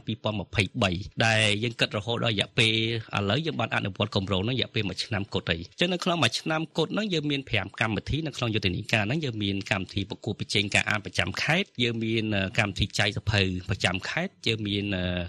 [0.61, 2.73] 2023ដែលយើងគិតរហូតដល់រយៈពេល
[3.17, 12.23] ឥឡូវយើងបានអនុវត្តគម្រោងហ្នឹងរយៈពេល1ឆ្នាំគត់ហើយចឹងនៅក្នុងមួយឆ្នាំគត់ហ្នឹងយើងមាន5កម្មវិធីនៅក្នុងយុទ្ធនាការហ្នឹងយើងមានកម្មវិធីប្រគួតប្រជែងការអានប្រចាំខែយើងមាន
[12.59, 14.85] កម្មវិធីចែកសភៅប្រចាំខេត្តយើងមាន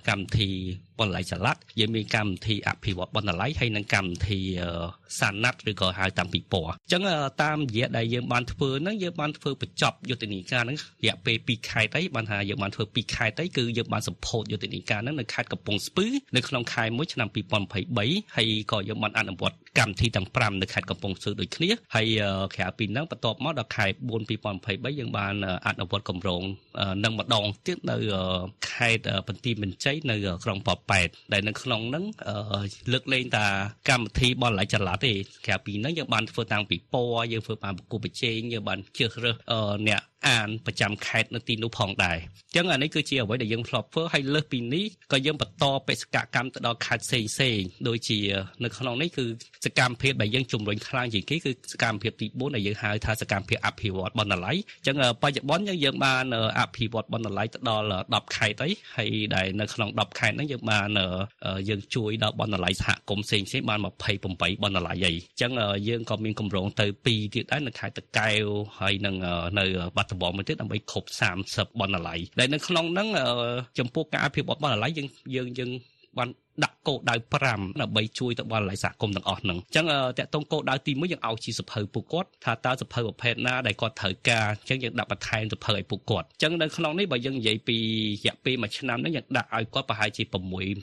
[0.08, 0.50] កម្មវិធី
[0.98, 4.40] បណ្ណល័យចល័តយើងមានកម្មវិធីអភិវឌ្ឍបណ្ណល័យហើយនិងកម្មវិធី
[5.20, 7.02] សាណាត់ឬក៏ហៅតាមពិព័រណ៍អញ្ចឹង
[7.42, 17.28] តាមរយៈដែលយើងបានធ្វើហ្នឹងយើងបានធ្វើបញ្ចប់យុទ្ធនាការហ្នឹងរយៈពេល2ខែទៅបានថាយើងបានធ្វើ2ខែទៅគឺយើងបានសម្ពោធយុទ្ធនាការហ្នឹងនៅខេត្តកំពង់ស្ពឺនៅក្នុងខែ1ឆ្នាំ
[17.76, 22.08] 2023ហើយក៏យើងបានអនុវត្តកម្មវិធីទាំង5នៅខេត្តកំពង់ស្ពឺដូចគ្នាហើយ
[22.54, 25.34] ក្រៅពីហ្នឹងបន្ទាប់មកដល់ខែ4 2023យើងបាន
[25.66, 26.42] អនុវត្តគម្រោង
[27.04, 27.96] នឹងម្ដងទៀតនៅ
[28.70, 32.04] ខេត្តបន្ទាយមានជ័យនៅក្រុងប៉ប៉ែតដែលនៅក្នុងហ្នឹង
[32.92, 33.46] លើកលែងតា
[33.88, 35.12] កម្មវិធីបនល័យចល័តទេ
[35.46, 39.36] ក្រៅពីហ្នឹងយើងបានធ្វើតាំងពីពណ៌យើងធ្វើបានប្រគល់ប្រជែងយើងបានជ្រើសរើស
[39.88, 48.18] អ្នក អានប្រចាំខេត្តនៅទីនោះផងដែរអញ្ចឹងអានេះគឺជាអ្វីដែលយើងធ្លាប់ធ្វើហើយលើសពីនេះក៏យើងបន្តបេសកកម្មទៅដល់ខេត្តផ្សេងផ្សេងដូចជា
[48.64, 49.24] នៅក្នុងនេះគឺ
[49.64, 56.24] សកម្មភាពដែលយើងជំរុញខ្លាំងជាងគេគឺសកម្មភាពទី4ដែលយើងហៅថាសកម្មភាពអភិវឌ្ឍបណ្ណាល័យអញ្ចឹងបច្ចុប្បន្នយើងយើងបាន
[56.60, 60.88] អភិវឌ្ឍបណ្ណាល័យទៅដល់10ខេត្តហើយហើយដែលនៅក្នុង10ខេត្តហ្នឹងយើងបាន
[61.68, 63.78] យើងជួយដល់បណ្ណាល័យសហគមន៍ផ្សេងផ្សេងបាន
[64.22, 65.52] 28បណ្ណាល័យហើយអញ្ចឹង
[65.88, 68.44] យើងក៏មានកម្រងទៅ2ទៀតដែរនៅខេត្តតកែវ
[68.80, 69.16] ហើយនឹង
[69.58, 71.08] នៅបាត់ដំបងមួយទៀតដើម្បីគ្រប់
[71.44, 73.08] 30បណ្ណាល័យដែលនៅក្នុងហ្នឹង
[73.78, 75.70] ចំពោះការអភិវឌ្ឍបណ្ណាល័យយើងយើងយើង
[76.18, 76.28] បាន
[76.64, 77.14] ដាក់គោលដៅ
[77.48, 79.86] 5ដើម្បីជួយទៅដល់ល័យសហគមន៍ទាំងអស់ហ្នឹងអញ្ចឹង
[80.18, 90.34] តកតងគោលដៅទី1យើងឲ្យជាសភៅពួកគាត់ថាតើសភៅប្រភេទណាដែលគាត់ត្រូវការអញ្ចឹងយើងដាក់បន្ថែមសភៅឲ្យពួកគាត់អញ្ចឹងនៅក្នុងនេះបើយើងនិយាយពីរយៈពេល1ឆ្នាំហ្នឹងយើងដាក់ឲ្យគាត់ប្រហែលជា6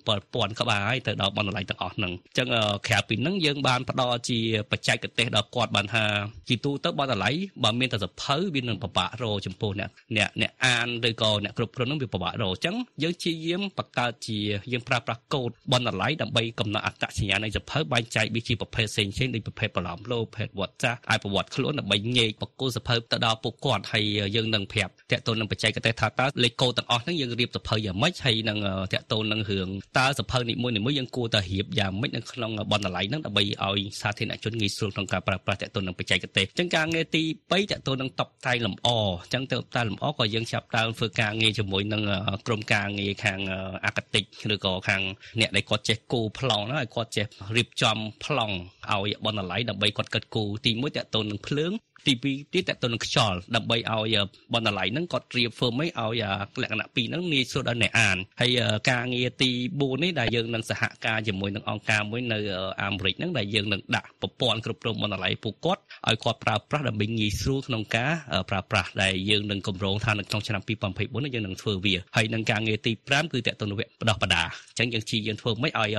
[0.09, 2.47] 7000ក្បាលហើយទៅដល់បណ្ណាល័យទាំងអស់ហ្នឹងអញ្ចឹង
[2.87, 4.39] ក្រៅពីហ្នឹងយើងបានផ្ដល់ជា
[4.71, 6.03] បច្ចេកទេសដល់គាត់បានថា
[6.49, 14.39] ជាទូទៅបណ្ណាល័យបើមានតែសភៅវានឹងពិបាករចំពោះអ្នកអ្នកអ្នកអានឬក៏អ្នកគ្រប់គ្រងហ្នឹងវាពិបាករអញ្ចឹងយើងជាយាមបង្កើតជា
[14.71, 28.57] យើងប្រើប្រាស់កូដបណ្ណាល័យដើម្បីកំណត់អត្តសញ្ញាណនៃសភៅបែងចែកវាជាប្រភេទផ្សេងៗដូចប្រភេទប្រឡំលោប្រភេទវត្តចាស់ឲ្យប្រវត្តិខ្លួនដើម្បីញែកបកគោសភៅទៅដល់ពួកគាត់ហើយយើងនឹងប្រាប់តកតូននឹងបច្ចេកទេសថាតើលេខកូដទាំងអស់ហ្នឹងយើងរៀបសភៅយ៉ាងម៉េចហើយនឹង
[28.93, 29.67] តកតូននឹងរឿង
[29.97, 42.03] តើសភៅនីមួយៗយើងគួរតែរៀបយ៉ាងម៉េចនៅក្នុងបណ្ណាល័យហ្នឹងដើម្បីឲ្យសាធារណជនងាយស្រួលក្នុងការប្រើប្រាស់តកតូននឹងបច្ចេកទេសអញ្ចឹងការងារទី3តកតូននឹងតបតែងលម្អអញ្ចឹងទៅតែលម្អក៏យើងចាប់ដើមធ្វើការងារជាមួយនឹង
[42.47, 43.39] ក្រុមការងារខាង
[43.85, 45.01] អាកាតិកឬក៏ខាង
[45.39, 48.55] អ្នកដែលគាត់ចេះគូប្លង់ហ្នឹងឲ្យគាត់ចេះរៀបចំប្លង់
[48.91, 51.71] ឲ្យបណ្ណាល័យដើម្បីគាត់កិត្តគូទី1តកតូននឹងភ្លើង
[52.05, 54.17] ទី2ទៀតតទៅនឹងខ្យល់ដើម្បីឲ្យ
[54.53, 56.23] បណ្ណាល័យហ្នឹងគាត់ត្រៀមធ្វើម៉េចឲ្យ
[56.61, 58.59] លក្ខណៈពីរហ្នឹងងាយស្រួលដល់អ្នកអានហើយ
[58.89, 62.39] ការងារទី4នេះដែលយើងនឹងសហការជាមួយនឹងអង្គការមួយនៅ
[62.83, 68.11] អាមេរិកហ្នឹងដែលយើងនឹងដាក់ប្រព័ន្ធគ្រប់គ្រងបណ្ណាល័យពួកគាត់ឲ្យគាត់ប្រើប្រាស់ដើម្បីងាយស្រួលក្នុងការ
[68.49, 75.89] ប្រើប្រាស់ដែលយើងនឹងកម្រងថានៅក្នុងឆ្នាំ2024យើងនឹងធ្វើវាហើយនឹងការងារទី5គឺតទៅនឹងវគ្គបដោះបដាអញ្ចឹងយើងជាយើងធ្វើម៉េចឲ្យ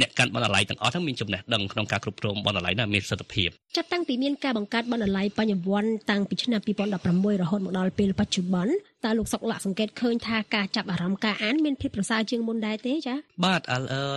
[0.00, 8.72] អ្នកកាន់បណ្ណាល័យទាំងអស់ហ្នឹងមានចំណេះដឹងក្នុងការគ្រប់គ្រងបណ្ណាល័យណាមានប្រសិទ្ធភាពចាប់តាំងពីមានការបង្កើតបណ្ណាល័យបញ្ញវន្តតាំងពីឆ្នាំ2016រហូតមកដល់ពេលបច្ចុប្បន្ន
[9.04, 13.60] តើលោកសុកលក្ខសង្កេតឃើញថាការចាប់អារម្មណ៍ការអានមានភាពប្រសើរជាងមុនដែរទេចា៎បាទ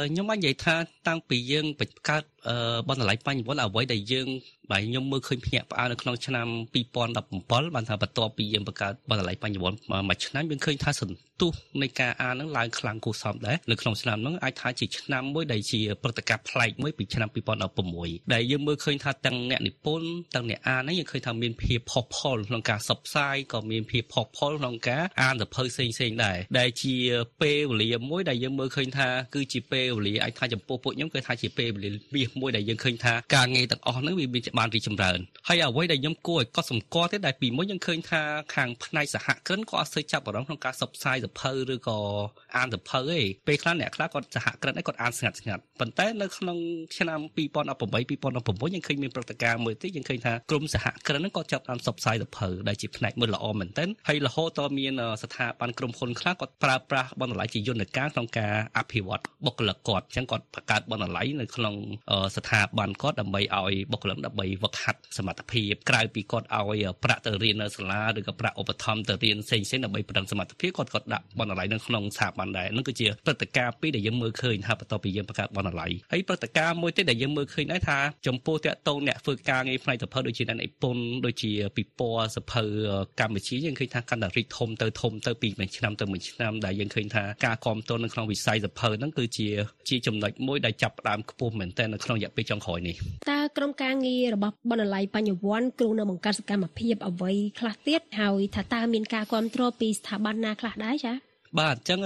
[0.09, 0.75] ខ្ញុំបាននិយាយថា
[1.07, 2.23] តាំងពីយើងបង្កើត
[2.89, 4.27] បណ្ណាល័យបញ្ញវន្តអ្វីដែលយើង
[4.71, 6.47] បាទខ្ញុំមើលឃើញភ្ញាក់ផ្អើលនៅក្នុងឆ្នាំ
[7.07, 9.77] 2017បានថាបន្ទាប់ពីយើងបង្កើតបណ្ណាល័យបញ្ញវន្ត
[10.09, 17.29] មួយឆ្នាំយើងឃើញថាសន្ទុះនៃការអាននឹងឡើងខ្លាំងគួរសមដែរនៅក្នុងឆ្នាំហ្នឹងអាចថាជាឆ្នាំមួយដែលជាព្រឹត្តិការណ៍ប្លែកមួយពីឆ្នាំ
[17.79, 26.95] 2016ដែលយើងមើលឃើញថាទាំងអ្នកនិពន្ធទាំងអ្នកអានហ្នឹងយើងឃើញថាមានភាពផុសផុលក្នុងការសបផ្សាយក៏មានភាពផុសផុលក្នុងការអានសភៅផ្សេងផ្សេងដែរដែលជា
[27.41, 38.21] ពេលវេលាមួយដែលយើងមើលឃើញថាគឺជាពេលវេលាអាចថាចំពោះពួកខ្ញុំគឺថាជាពេលវេលាមាសមួយដែលយើងឃើញថាការងារទាំងអស់ហ្នឹងវាមានបានរីកចម្រើនហើយអ្វីដែលខ្ញុំគួរឲ្យកត់សម្គាល់ទេដែលពីមុនយើងឃើញថា
[38.55, 41.97] ខាងផ្នែកសហគ្រិនក៏អត់សូវចាប់អារម្មណ៍ក្នុងការសបផ្សាយសភៅឬក៏
[42.57, 46.57] អានសភៅទេពេលខ្លះអ្នកខ្លះគាត់សហគ្រិនឯងគាត់អានស្ងាត់ស្ងាត់ប៉ុន្តែនៅក្នុង
[46.97, 54.93] ឆ្នាំ2018 2019យើងឃើញមានព្រឹត្តិការណ៍មួយទៀតយើងឃើញថាក្រមសហគ្រិនហ្នឹងក៏ចាប់តាមសបផ្សាយសភៅដែលជាផ្នែកមួយល្អមែនទែនហើយរហូតបន្តមាន
[55.23, 61.75] ស្ថាប័នក្រុមហ៊ុនខ្លះគាត់ប្រើប្រាស់បណ្ណាល័យជាយន្តការក្នុងការអភិវឌ្ឍបុគ្គលិកគាត់អញ្ចឹងគាត់បង្កើតបណ្ណាល័យនៅក្នុង
[62.35, 82.63] ស្ថាប័នគាត់ដើម្បីឲ្យបុគ្គលិកដើម្បីវឹកហាត់សមត្ថភាពក្រៅពីគាត់ឲ្យប្រាក់ទៅរៀននៅសាលាឬក៏ប្រាក់ឧបត្ថម្ភទៅរៀនផ្សេងៗដើម្បីប្រឹងសមត្ថភាពគាត់គាត់ដាក់បណ្ណាល័យនៅក្នុងស្ថាប័នដែរនឹងគឺជាព្រឹត្តិការណ៍ពីរដែលយើងមើលឃើញថាបន្ទាប់ពីយើងបង្កើតបណ្ណាល័យហើយព្រឹត្តិការណ៍មួយទៀតដែលយើងមើលឃើញដែរថាចំពោះតាក់ទងអ្នកធ្វើការងារផ្នែកសភៅដូចជាអ្នកនិពន្ធដូចជាពិព័រណ៍សភៅ
[83.19, 89.47] កម្ពុជាយើងឃើញថាកាន់តែរីកធំទៅធំទៅពីមួយឆ្នាំទៅមួយឆ្នាំដែលយើងឃើញថាការគ្រប់គ្រងនៅក្នុងវិស័យសភៅហ្នឹងគឺជា
[89.89, 92.95] ជាចំណុចមួយដែលចាប់ផ្ដើមខ្ពស់មែនទែននៅក្នុងរយៈពេលចុងក្រោយនេះ
[93.31, 101.99] តើក្រុមការងាររបស់បណ្ណាល័យបញ្ញវន្តគ្រូនៅបង្កើតសកម្មភាពអ្វីខ្លះទៀតហើយថាតើមានការគ្រប់គ្រងពីស្ថាប័នណាខ្លះដែរចា៎ បាទអញ្ចឹង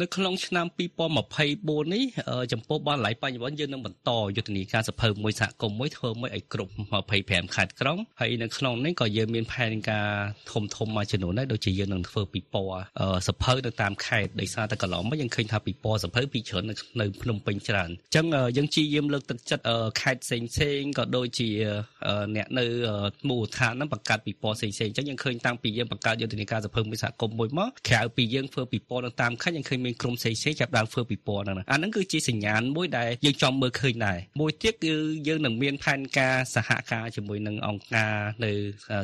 [0.00, 2.04] នៅក្នុងឆ្នាំ2024នេះ
[2.52, 6.72] ចំពោះបណ្ណាល័យបញ្ញវន្តយើងនឹងបន្តយុទ្ធនាការសភៅមួយសហគមន៍មួយធ្វើមួយឲ្យគ្រប់
[7.12, 10.08] 25ខេត្តក្រុងហើយនៅក្នុងនេះក៏យើងមានផែនការ
[10.50, 12.82] ធំធំមួយចំនួនដែរដូចជាយើងនឹងធ្វើពិព័រណ៍
[13.28, 16.64] សភៅនៅតាមខេត្តដោយសារតែកន្លងមកយើងឃើញថាពិព័រណ៍សភៅពីច្រើន
[17.00, 19.64] នៅភ្នំពេញច្រើនអញ្ចឹងយើងជាយាមលើកទឹកចិត្ត
[20.00, 21.48] ខេត្តផ្សេងផ្សេងក៏ដូចជា
[22.36, 22.64] អ្នកនៅ
[23.28, 34.94] មូលដ្ឋានហ្នឹងបង្កើតពិព័រណ៍ផ្សេងផ្សេងអញ្ចឹងយើងឃើញតាំងពីយើងបង្កើតយុទ្ធនាការសភៅមួយសហគមន៍មួយមកក្រៅពីយើងធ្វើពិព័រណ៍នៅតាមខេត្តយើងឃើញមានក្រុមផ្សេងៗចាប់ដើមធ្វើពិព័រណ៍ហ្នឹងអាហ្នឹងគឺជាសញ្ញាណមួយដែលយើងចង់មើលឃើញដែរមួយទៀតគឺ
[35.28, 38.12] យើងនឹងមានផែនការសហការជាមួយនឹងអង្គការ
[38.44, 38.52] នៅ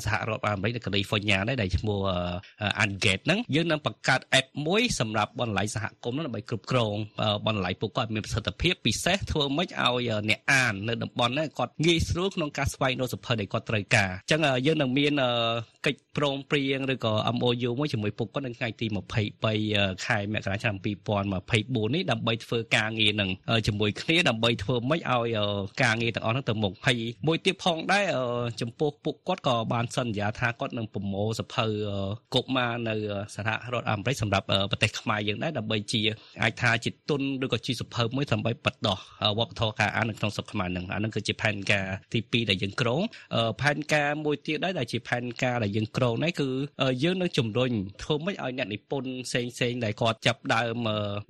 [0.04, 2.00] សហរដ្ឋអាមេរិកនៅកាលីហ្វ័រញ៉ាដែរដែលឈ្មោះ
[2.82, 6.94] Ungate ហ្នឹងយើងនឹងបង្កើត app មួយសម្រាប់បណ្ណាល័យសហគមន៍ដើម្បីគ្រប់គ្រង
[7.46, 15.12] បណ្ណាល័យពួកគាត់មានប្រសិទ្ធភាពពិសេសធ្វើម៉េចឲ្យអ្នកអាននៅតំបន់ហ្នឹងគាត់ងាយស្រួលក្នុងការស្វែងរកសភៅដែលគាត់ត្រូវការអញ្ចឹងយើងនឹងមាន
[15.86, 18.86] កិច្ចព្រមព្រៀងឬក៏ MOU មួយជាមួយពួកគាត់នៅថ្ងៃទី
[19.22, 19.57] 23
[20.06, 23.30] ខែមករាឆ្នាំ2024នេះដើម្បីធ្វើការងារនឹង
[23.66, 25.38] ជាមួយគ្នាដើម្បីធ្វើម៉េចឲ្យ
[25.82, 28.04] ការងារទាំងអស់ហ្នឹងទៅមុខហើយមួយទៀតផងដែរ
[28.60, 31.66] ចំពោះពួកគាត់ក៏បានសន្យាថាគាត់នឹងប្រមូលសភៅ
[32.34, 32.94] កុមារនៅ
[33.34, 36.00] សហរដ្ឋអាមេរិកសម្រាប់ប្រទេសខ្មែរយើងដែរដើម្បីជា
[36.42, 38.98] អាចថាជាទុនឬក៏ជាសភៅមួយដើម្បីបិទដោះ
[39.38, 43.00] វប្បធម៌ការអាននៅក្នុងស្រុកខ្មែរនឹងអានឹងគឺជាផែនការទី2ដែលយើងក្រង
[43.60, 46.48] ផែនការមួយទៀតដែរដែលជាផែនការដែលយើងក្រងនេះគឺ
[47.02, 47.70] យើងនឹងជំរុញ
[48.02, 50.76] ធ្វើម៉េចឲ្យអ្នកនិពន្ធផ្សេងផ្សេងដែលគាត់ចាប់ដើម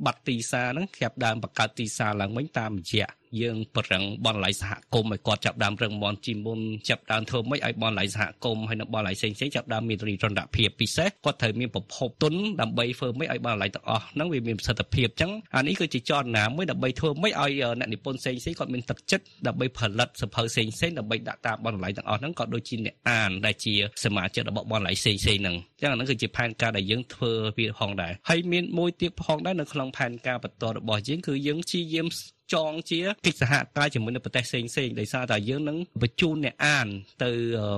[0.06, 3.08] បាត់ទីផ្សារហ្នឹងចាប់ដើមបង្កើតទីផ្សារឡើងវិញតាមរយៈ
[3.40, 32.06] យើងប្រឹងបនល័យសហគមន៍ឲ្យគាត់ចាប់ដើមរឹងមាំជាមុនចាប់ដើមធ្វើម៉េចឲ្យបនល័យសហគមន៍ហើយនិងបនល័យផ្សេងៗចាប់ដើមមានរីរន្តរភាពពិសេសគាត់ត្រូវមានប្រភពទុនដើម្បីធ្វើម៉េចឲ្យបនល័យទាំងអស់ហ្នឹងវាមានប្រសិទ្ធភាពអញ្ចឹងអានេះគឺជាចរណាមួយដើម្បីធ្វើម៉េចឲ្យអ្នកនិពន្ធផ្សេងៗគាត់មានទឹកចិត្តដើម្បីផលិតសភៅផ្សេងៗដើម្បីដាក់តាមបនល័យទាំងអស់ហ្នឹងក៏ដូចជាអ្នកអានដែលជាសមាជិករបស់បនល័យផ្សេងៗហ្នឹងអញ្ចឹងអាហ្នឹងគឺជាផែនការដែលយើងធ្វើវាផងដែរហើយមានមួយទៀតផងដែរនៅក្នុងផែនការបន្តរបស់យើងគឺយើងព្យាយាម
[32.54, 36.88] ចងជាកិច្ចសហការជាមួយនៅប្រទេសផ្សេងផ្សេងដោយសារតែយើងនឹងបញ្ជូនអ្នកអាន
[37.24, 37.30] ទៅ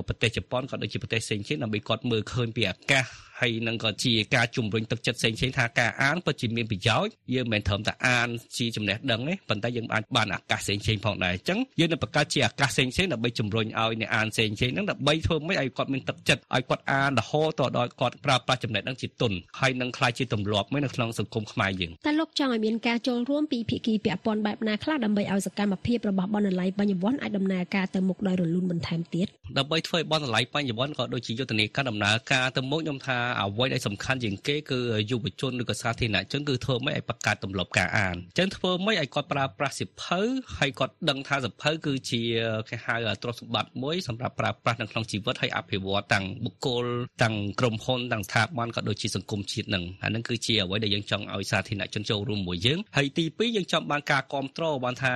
[0.09, 3.04] ប្រទេសជប៉ុនក៏ដូចជាប្រទេសផ្សេងៗដើម្បីគាត់មើលឃើញពីអាកាស
[3.40, 29.26] ហើយនឹងក៏ជាការជំរុញទឹកចិត្តផ្សេងៗថាការអានពិតជាមានប្រយោជន៍យើងមិនត្រឹមតែអានជាចំណេះដឹងទេប៉ុន្តែយើងអាចបានឱកាសផ្សេងៗផងដែរអញ្ចឹងយើងនឹងបង្កើតជាឱកាសផ្សេងៗដើម្បីជំរុញឲ្យអ្នកអានផ្សេងៗហ្នឹងដើម្បីធ្វើម៉េចឲ្យគាត់មានទឹកចិត្តឲ្យគាត់អានរហូតដល់គាត់ប្រើប្រាស់ចំណេះដឹងជាទុនហើយនឹងខ្លាយជាទម្លាប់មួយនៅក្នុងសង្គមខ្មែរយើងតែលោកចង់ឲ្យមានការចូលរួមពីភាគីពាក់ព័ន្ធបែបណាខ្លះដើម្បីឲ្យសកម្មភាពរបស់បណ្ណាល័យបញ្ញវន្តអាចដំណើរការទៅមុខដោយរលូនបន្ថែមទៀត
[29.59, 34.78] ដើម្បីធ្វើឲ្យបណ្ណាល័យបញ្ញវន្តក៏ដូចជាយុទ្ធនាការដំណើរការទៅមុខខ្ញុំថាអ្វីដែលសំខាន់ជាងគេគឺ
[35.10, 40.20] យុវជនឬក៏សាធារណជនគឺធ្វើម៉េចឲ្យបង្កើតទម្លាប់ការអានអញ្ចឹងធ្វើម៉េចឲ្យគាត់ប្រើប្រាស់សិភៅ
[40.58, 42.22] ហើយគាត់ដឹងថាសិភៅគឺជា
[42.68, 46.84] គេហៅទ្រព្យសម្បត្តិមួយសម្រាប់ប្រើប្រាស់នៅក្នុងជីវិតហើយអភិវឌ្ឍទាំងបុគ្គល
[47.22, 55.12] ទាំងក្រុមហ៊ុនទាំងស្ថាប័នក៏ដូចជាសង្គមជាតិនឹងអានឹងគឺជាអ្វីដែលយើងចង់ឲ្យសាធារណជនចូលរួមមួយយើងហើយទី2យើងចង់បានការគ្រប់គ្រងបានថា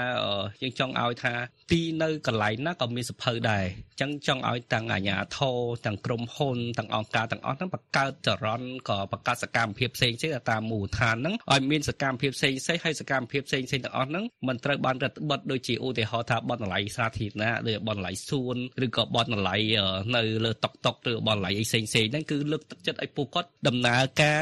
[0.62, 1.33] យើងចង់ឲ្យថា
[1.70, 10.18] ទីនៅកន្លែងណាក៏មានសិភៅដែរអញ្ចឹងចង់ឲ្យទាំងអាជ្ញាធរទាំងក្រុមហ៊ុនទាំងអង្គការទាំងអស់ហ្នឹងបង្កើតចរន្តក៏បង្កើតសកម្មភាពផ្សេងៗ
[10.50, 19.62] តាមមូលដ្ឋានហ្នឹងឲ្យមានសកម្មភាពផ្សេងៗហើយសកម្មភាពផ្សេងៗទាំងអស់ហ្នឹងមិនត្រូវបានរឹតបន្តឹងដូចជាឧទាហរណ៍ថាបណ្ណាល័យសាធារណៈឬបណ្ណាល័យសួនឬក៏បណ្ណាល័យ
[20.16, 24.40] នៅលើតុកតុកឬបណ្ណាល័យអីផ្សេងៗហ្នឹងគឺលើកទឹកចិត្តឲ្យពួកគាត់ដំណើរការ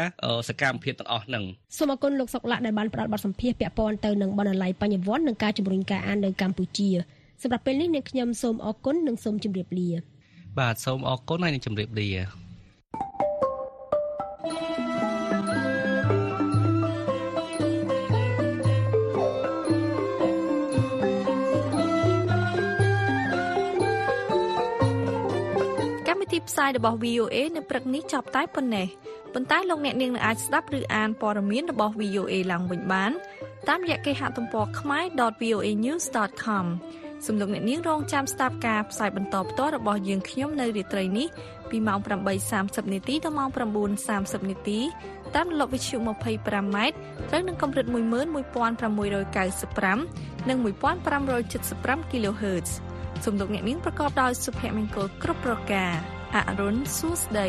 [0.49, 1.45] សកម្មភាពទាំងអស់ហ្នឹង
[1.79, 6.91] សូមអរគុណលោកសុកឡាក់ដែលបានផ្ដល់បទសម្ភាសន៍ពាក់ព័ន្ធទៅនឹងបណ្ណាល័យបញ្ញវន្តនិងការជំរុញការអាននៅកម្ពុជា
[7.43, 9.89] សម្រាប់ពេលនេះនាងខ្ញុំសូមអរគុណនិងសូមជម្រាបលា
[10.59, 12.09] បាទសូមអរគុណហើយនឹងជម្រាបលា
[26.09, 28.87] កម្មវិធីផ្សាយរបស់ VOA នៅព្រឹកនេះចប់តែប៉ុណ្ណេះ
[29.35, 33.13] ប៉ុន្តែលោកអ្នកនាងនឹងអាចស្ដាប់ឬអានព័ត៌មានរបស់ VOA ឡើងវិញបាន
[33.69, 35.05] តាមរយៈគេហទំព័រខ្មែរ
[35.41, 36.67] .voanews.com
[37.27, 41.27] សំលោកអ្នកនាងរងចាំស្ដាប់ការផ្សាយបន្តផ្ទាល់របស់យើងខ្ញុំនៅរាត្រីនេះ
[41.71, 41.99] ពីម៉ោង
[42.47, 43.49] 8:30នាទីដល់ម៉ោង
[43.99, 44.81] 9:30នាទី
[45.35, 52.71] តាមរលកវិទ្យុ 25m ត្រូវនឹងកម្រិត11695និង1575 kHz
[53.25, 55.93] សំលោកអ្នកនាងប្រកបដោយសុភមង្គលគ្រប់ប្រការ
[56.35, 57.49] អរុនសួស្ដី